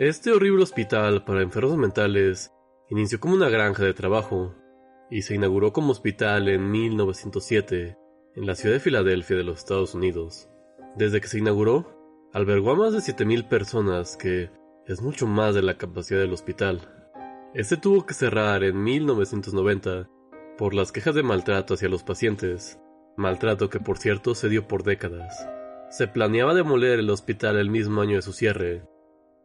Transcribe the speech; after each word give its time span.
Este 0.00 0.32
horrible 0.32 0.62
hospital 0.62 1.24
para 1.24 1.42
enfermos 1.42 1.76
mentales 1.76 2.54
inició 2.88 3.20
como 3.20 3.34
una 3.34 3.50
granja 3.50 3.84
de 3.84 3.92
trabajo 3.92 4.54
y 5.10 5.20
se 5.20 5.34
inauguró 5.34 5.74
como 5.74 5.92
hospital 5.92 6.48
en 6.48 6.70
1907 6.70 7.98
en 8.34 8.46
la 8.46 8.54
ciudad 8.54 8.76
de 8.76 8.80
Filadelfia 8.80 9.36
de 9.36 9.44
los 9.44 9.58
Estados 9.58 9.94
Unidos. 9.94 10.48
Desde 10.96 11.20
que 11.20 11.28
se 11.28 11.40
inauguró, 11.40 12.30
albergó 12.32 12.70
a 12.70 12.76
más 12.76 12.94
de 12.94 13.00
7.000 13.00 13.46
personas, 13.46 14.16
que 14.16 14.50
es 14.86 15.02
mucho 15.02 15.26
más 15.26 15.54
de 15.54 15.60
la 15.60 15.76
capacidad 15.76 16.20
del 16.20 16.32
hospital. 16.32 16.80
Este 17.52 17.76
tuvo 17.76 18.06
que 18.06 18.14
cerrar 18.14 18.64
en 18.64 18.82
1990 18.82 20.08
por 20.56 20.72
las 20.72 20.92
quejas 20.92 21.14
de 21.14 21.24
maltrato 21.24 21.74
hacia 21.74 21.90
los 21.90 22.04
pacientes, 22.04 22.80
maltrato 23.18 23.68
que 23.68 23.80
por 23.80 23.98
cierto 23.98 24.34
se 24.34 24.48
dio 24.48 24.66
por 24.66 24.82
décadas. 24.82 25.46
Se 25.90 26.08
planeaba 26.08 26.54
demoler 26.54 27.00
el 27.00 27.10
hospital 27.10 27.58
el 27.58 27.68
mismo 27.68 28.00
año 28.00 28.16
de 28.16 28.22
su 28.22 28.32
cierre, 28.32 28.82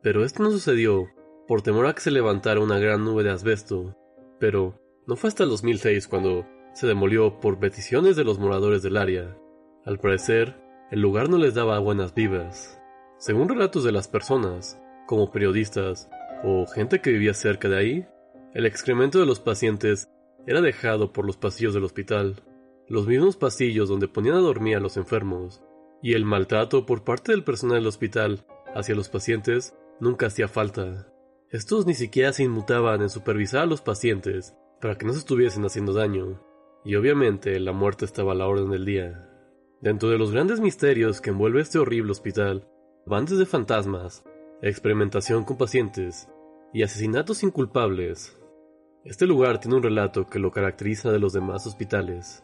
pero 0.06 0.24
esto 0.24 0.44
no 0.44 0.52
sucedió 0.52 1.10
por 1.48 1.64
temor 1.64 1.88
a 1.88 1.96
que 1.96 2.02
se 2.02 2.12
levantara 2.12 2.60
una 2.60 2.78
gran 2.78 3.04
nube 3.04 3.24
de 3.24 3.32
asbesto. 3.32 3.98
Pero 4.40 4.80
no 5.08 5.16
fue 5.16 5.30
hasta 5.30 5.46
el 5.46 5.50
2006 5.50 6.08
cuando 6.08 6.46
se 6.76 6.86
demolió 6.86 7.40
por 7.40 7.58
peticiones 7.58 8.16
de 8.16 8.24
los 8.24 8.38
moradores 8.38 8.84
del 8.84 8.98
área. 8.98 9.36
Al 9.84 9.98
parecer, 9.98 10.62
el 10.92 11.02
lugar 11.02 11.28
no 11.28 11.40
les 11.40 11.56
daba 11.56 11.80
buenas 11.80 12.14
vivas. 12.14 12.80
Según 13.18 13.50
relatos 13.50 13.84
de 13.84 13.92
las 13.92 14.08
personas, 14.08 14.80
como 15.08 15.32
periodistas 15.32 16.08
o 16.44 16.68
gente 16.68 17.02
que 17.02 17.10
vivía 17.10 17.34
cerca 17.34 17.68
de 17.68 17.78
ahí, 17.80 18.08
el 18.54 18.68
excremento 18.68 19.20
de 19.20 19.26
los 19.26 19.40
pacientes 19.40 20.12
era 20.46 20.62
dejado 20.62 21.14
por 21.14 21.26
los 21.26 21.38
pasillos 21.38 21.74
del 21.74 21.84
hospital, 21.84 22.44
los 22.88 23.08
mismos 23.08 23.38
pasillos 23.38 23.90
donde 23.90 24.08
ponían 24.08 24.36
a 24.36 24.42
dormir 24.42 24.78
a 24.78 24.82
los 24.82 24.98
enfermos, 24.98 25.64
y 26.04 26.14
el 26.14 26.26
maltrato 26.26 26.86
por 26.86 27.04
parte 27.04 27.32
del 27.32 27.44
personal 27.44 27.78
del 27.78 27.88
hospital 27.88 28.46
hacia 28.76 28.94
los 28.94 29.10
pacientes 29.10 29.74
nunca 30.00 30.28
hacía 30.28 30.48
falta. 30.48 31.08
Estos 31.50 31.86
ni 31.86 31.94
siquiera 31.94 32.34
se 32.34 32.44
inmutaban 32.44 33.02
en 33.02 33.10
supervisar 33.10 33.62
a 33.62 33.66
los 33.66 33.82
pacientes 33.82 34.56
para 34.82 34.98
que 34.98 35.06
no 35.06 35.14
se 35.14 35.20
estuviesen 35.20 35.64
haciendo 35.66 35.94
daño, 35.94 36.42
y 36.84 36.96
obviamente 36.96 37.60
la 37.60 37.72
muerte 37.72 38.06
estaba 38.06 38.34
a 38.34 38.36
la 38.36 38.48
orden 38.48 38.70
del 38.70 38.86
día. 38.86 39.30
Dentro 39.82 40.10
de 40.10 40.18
los 40.18 40.32
grandes 40.32 40.60
misterios 40.60 41.22
que 41.22 41.30
envuelve 41.30 41.62
este 41.62 41.80
horrible 41.80 42.12
hospital, 42.12 42.68
van 43.06 43.26
desde 43.26 43.46
fantasmas, 43.46 44.24
experimentación 44.62 45.44
con 45.44 45.58
pacientes 45.58 46.28
y 46.74 46.84
asesinatos 46.84 47.44
inculpables. 47.44 48.40
Este 49.04 49.26
lugar 49.28 49.60
tiene 49.60 49.78
un 49.78 49.84
relato 49.84 50.28
que 50.28 50.40
lo 50.40 50.52
caracteriza 50.52 51.12
de 51.12 51.20
los 51.20 51.34
demás 51.34 51.68
hospitales. 51.68 52.44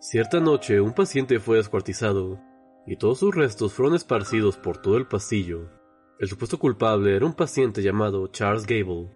Cierta 0.00 0.40
noche 0.40 0.80
un 0.80 0.94
paciente 0.94 1.38
fue 1.40 1.58
descuartizado 1.58 2.40
y 2.86 2.96
todos 2.96 3.18
sus 3.18 3.34
restos 3.34 3.74
fueron 3.74 3.94
esparcidos 3.94 4.56
por 4.56 4.78
todo 4.78 4.96
el 4.96 5.06
pasillo. 5.06 5.79
El 6.20 6.28
supuesto 6.28 6.58
culpable 6.58 7.16
era 7.16 7.24
un 7.24 7.32
paciente 7.32 7.82
llamado 7.82 8.26
Charles 8.26 8.66
Gable, 8.66 9.08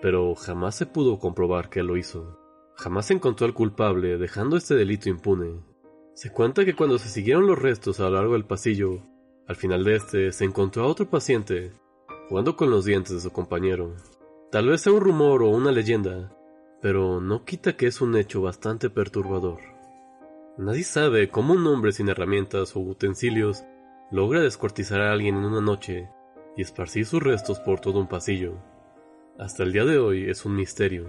pero 0.00 0.34
jamás 0.34 0.76
se 0.76 0.86
pudo 0.86 1.18
comprobar 1.18 1.68
que 1.68 1.82
lo 1.82 1.98
hizo. 1.98 2.38
Jamás 2.74 3.04
se 3.04 3.12
encontró 3.12 3.46
al 3.46 3.52
culpable, 3.52 4.16
dejando 4.16 4.56
este 4.56 4.74
delito 4.74 5.10
impune. 5.10 5.60
Se 6.14 6.32
cuenta 6.32 6.64
que 6.64 6.74
cuando 6.74 6.96
se 6.96 7.10
siguieron 7.10 7.46
los 7.46 7.58
restos 7.58 8.00
a 8.00 8.04
lo 8.04 8.12
largo 8.12 8.32
del 8.32 8.46
pasillo, 8.46 9.02
al 9.46 9.56
final 9.56 9.84
de 9.84 9.96
este 9.96 10.32
se 10.32 10.46
encontró 10.46 10.84
a 10.84 10.86
otro 10.86 11.10
paciente, 11.10 11.70
jugando 12.30 12.56
con 12.56 12.70
los 12.70 12.86
dientes 12.86 13.12
de 13.12 13.20
su 13.20 13.30
compañero. 13.30 13.94
Tal 14.50 14.68
vez 14.68 14.80
sea 14.80 14.94
un 14.94 15.02
rumor 15.02 15.42
o 15.42 15.50
una 15.50 15.70
leyenda, 15.70 16.34
pero 16.80 17.20
no 17.20 17.44
quita 17.44 17.76
que 17.76 17.88
es 17.88 18.00
un 18.00 18.16
hecho 18.16 18.40
bastante 18.40 18.88
perturbador. 18.88 19.60
Nadie 20.56 20.84
sabe 20.84 21.28
cómo 21.28 21.52
un 21.52 21.66
hombre 21.66 21.92
sin 21.92 22.08
herramientas 22.08 22.74
o 22.74 22.80
utensilios 22.80 23.64
logra 24.10 24.40
descuartizar 24.40 25.02
a 25.02 25.12
alguien 25.12 25.36
en 25.36 25.44
una 25.44 25.60
noche 25.60 26.08
y 26.58 26.62
esparcir 26.62 27.06
sus 27.06 27.22
restos 27.22 27.60
por 27.60 27.78
todo 27.78 28.00
un 28.00 28.08
pasillo. 28.08 28.54
Hasta 29.38 29.62
el 29.62 29.72
día 29.72 29.84
de 29.84 29.98
hoy 29.98 30.28
es 30.28 30.44
un 30.44 30.56
misterio. 30.56 31.06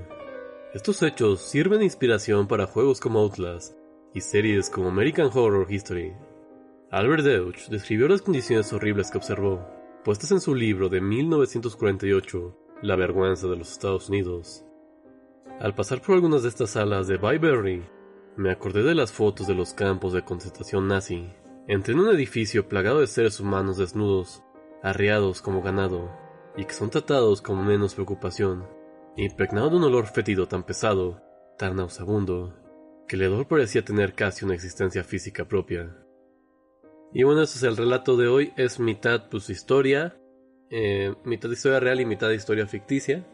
Estos 0.75 1.01
hechos 1.01 1.41
sirven 1.41 1.79
de 1.79 1.85
inspiración 1.85 2.47
para 2.47 2.67
juegos 2.67 2.99
como 2.99 3.17
Outlast 3.17 3.75
y 4.13 4.21
series 4.21 4.69
como 4.69 4.89
American 4.89 5.31
Horror 5.33 5.65
History. 5.67 6.13
Albert 6.91 7.23
Deutsch 7.23 7.67
describió 7.69 8.07
las 8.07 8.21
condiciones 8.21 8.71
horribles 8.73 9.09
que 9.09 9.17
observó, 9.17 9.67
puestas 10.05 10.31
en 10.31 10.39
su 10.39 10.53
libro 10.53 10.87
de 10.87 11.01
1948, 11.01 12.55
La 12.83 12.95
vergüenza 12.95 13.47
de 13.47 13.57
los 13.57 13.71
Estados 13.71 14.07
Unidos. 14.09 14.63
Al 15.59 15.73
pasar 15.73 15.99
por 15.99 16.13
algunas 16.13 16.43
de 16.43 16.49
estas 16.49 16.69
salas 16.69 17.07
de 17.07 17.17
Byberry, 17.17 17.83
me 18.37 18.51
acordé 18.51 18.83
de 18.83 18.93
las 18.93 19.11
fotos 19.11 19.47
de 19.47 19.55
los 19.55 19.73
campos 19.73 20.13
de 20.13 20.23
concentración 20.23 20.87
nazi. 20.87 21.27
Entré 21.67 21.95
en 21.95 22.01
un 22.01 22.13
edificio 22.13 22.69
plagado 22.69 22.99
de 22.99 23.07
seres 23.07 23.39
humanos 23.39 23.77
desnudos, 23.77 24.43
arriados 24.83 25.41
como 25.41 25.61
ganado, 25.61 26.09
y 26.55 26.65
que 26.65 26.73
son 26.73 26.89
tratados 26.89 27.41
con 27.41 27.65
menos 27.65 27.95
preocupación, 27.95 28.67
impregnado 29.15 29.69
de 29.69 29.77
un 29.77 29.83
olor 29.83 30.07
fétido 30.07 30.47
tan 30.47 30.63
pesado, 30.63 31.21
tan 31.57 31.75
nauseabundo, 31.75 32.55
que 33.07 33.15
el 33.15 33.23
hedor 33.23 33.47
parecía 33.47 33.83
tener 33.83 34.13
casi 34.13 34.45
una 34.45 34.53
existencia 34.53 35.03
física 35.03 35.45
propia. 35.45 35.97
Y 37.11 37.23
bueno, 37.23 37.41
ese 37.41 37.57
es 37.57 37.63
el 37.63 37.75
relato 37.75 38.17
de 38.17 38.27
hoy, 38.27 38.53
es 38.55 38.79
mitad 38.79 39.29
pues 39.29 39.49
historia, 39.49 40.15
eh, 40.69 41.15
mitad 41.23 41.49
historia 41.49 41.79
real 41.79 41.99
y 41.99 42.05
mitad 42.05 42.29
historia 42.29 42.67
ficticia. 42.67 43.25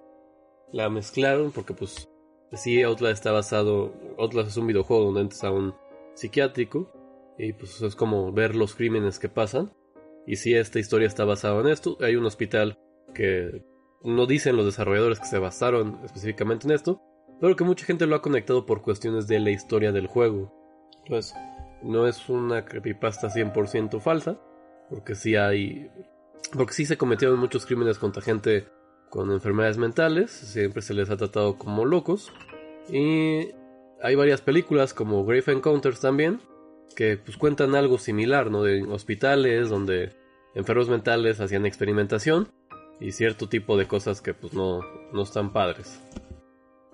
La 0.71 0.89
mezclaron 0.89 1.51
porque 1.51 1.73
pues 1.73 2.07
sí, 2.53 2.81
Outlast 2.83 3.15
está 3.15 3.31
basado, 3.31 3.93
Outlast 4.17 4.49
es 4.49 4.57
un 4.57 4.67
videojuego 4.67 5.05
donde 5.05 5.21
entras 5.21 5.43
a 5.43 5.51
un 5.51 5.75
psiquiátrico 6.13 6.89
y 7.37 7.51
pues 7.53 7.81
es 7.81 7.95
como 7.95 8.31
ver 8.31 8.55
los 8.55 8.75
crímenes 8.75 9.19
que 9.19 9.27
pasan. 9.29 9.73
Y 10.27 10.37
si 10.37 10.55
esta 10.55 10.79
historia 10.79 11.07
está 11.07 11.25
basada 11.25 11.59
en 11.61 11.67
esto. 11.67 11.97
Hay 12.01 12.15
un 12.15 12.25
hospital 12.25 12.79
que 13.13 13.63
no 14.03 14.25
dicen 14.25 14.55
los 14.55 14.65
desarrolladores 14.65 15.19
que 15.19 15.25
se 15.25 15.39
basaron 15.39 15.99
específicamente 16.03 16.67
en 16.67 16.73
esto, 16.73 17.01
pero 17.39 17.55
que 17.55 17.63
mucha 17.63 17.85
gente 17.85 18.05
lo 18.05 18.15
ha 18.15 18.21
conectado 18.21 18.65
por 18.65 18.81
cuestiones 18.81 19.27
de 19.27 19.39
la 19.39 19.51
historia 19.51 19.91
del 19.91 20.07
juego. 20.07 20.53
Entonces, 21.03 21.35
no 21.83 22.07
es 22.07 22.29
una 22.29 22.65
creepypasta 22.65 23.29
100% 23.29 23.99
falsa, 23.99 24.39
porque 24.89 25.15
sí 25.15 25.35
hay. 25.35 25.89
Porque 26.53 26.73
sí 26.73 26.85
se 26.85 26.97
cometieron 26.97 27.39
muchos 27.39 27.65
crímenes 27.65 27.97
contra 27.97 28.21
gente 28.21 28.67
con 29.09 29.31
enfermedades 29.31 29.77
mentales, 29.77 30.31
siempre 30.31 30.81
se 30.81 30.93
les 30.93 31.09
ha 31.09 31.17
tratado 31.17 31.57
como 31.57 31.85
locos. 31.85 32.31
Y 32.89 33.51
hay 34.01 34.15
varias 34.15 34.41
películas 34.41 34.93
como 34.93 35.25
Grave 35.25 35.53
Encounters 35.53 35.99
también, 35.99 36.41
que 36.95 37.17
pues 37.17 37.37
cuentan 37.37 37.75
algo 37.75 37.97
similar, 37.97 38.51
¿no? 38.51 38.63
De 38.63 38.83
hospitales 38.83 39.69
donde 39.69 40.13
enfermos 40.53 40.89
mentales 40.89 41.39
hacían 41.39 41.65
experimentación 41.65 42.49
y 42.99 43.11
cierto 43.11 43.49
tipo 43.49 43.77
de 43.77 43.87
cosas 43.87 44.21
que 44.21 44.33
pues 44.33 44.53
no, 44.53 44.81
no 45.11 45.23
están 45.23 45.53
padres. 45.53 46.01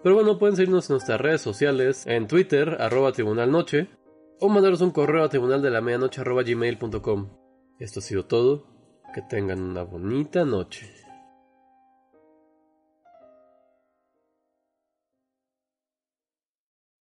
Pero 0.04 0.16
bueno, 0.16 0.40
pueden 0.40 0.56
seguirnos 0.56 0.90
en 0.90 0.96
nuestras 0.96 1.22
redes 1.22 1.42
sociales, 1.42 2.08
en 2.08 2.28
Twitter, 2.28 2.78
arroba 2.80 3.12
tribunal 3.12 3.52
noche, 3.52 3.88
o 4.40 4.50
mandaros 4.50 4.82
un 4.82 4.92
correo 4.92 5.24
a 5.24 5.30
tribunal 5.30 5.64
arroba 5.66 6.42
gmail.com. 6.42 7.30
Esto 7.80 8.00
ha 8.00 8.04
sido 8.04 8.26
todo, 8.26 8.66
que 9.14 9.22
tengan 9.22 9.62
una 9.62 9.84
bonita 9.84 10.44
noche. 10.44 11.01